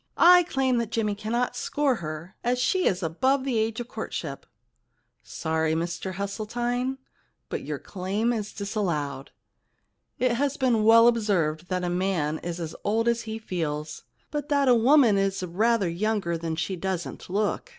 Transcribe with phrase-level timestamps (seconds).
[0.17, 4.47] I claim that Jimmy cannot score her, as she is above the age of courtship.'
[4.93, 6.97] * Sorry, Mr Hesseltine,
[7.49, 9.29] but your claim is disallowed.
[10.17, 14.01] It has been well observed that a man is as old as he feels,
[14.31, 17.69] but that a woman is rather younger than she doesn't look.